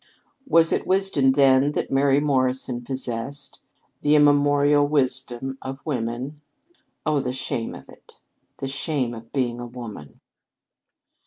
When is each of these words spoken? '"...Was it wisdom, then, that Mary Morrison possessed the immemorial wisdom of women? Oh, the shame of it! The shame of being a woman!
'"...Was 0.47 0.71
it 0.71 0.87
wisdom, 0.87 1.33
then, 1.33 1.73
that 1.73 1.91
Mary 1.91 2.19
Morrison 2.19 2.83
possessed 2.83 3.59
the 4.01 4.15
immemorial 4.15 4.87
wisdom 4.87 5.59
of 5.61 5.79
women? 5.85 6.41
Oh, 7.05 7.19
the 7.19 7.33
shame 7.33 7.75
of 7.75 7.87
it! 7.87 8.19
The 8.57 8.67
shame 8.67 9.13
of 9.13 9.31
being 9.31 9.59
a 9.59 9.67
woman! 9.67 10.19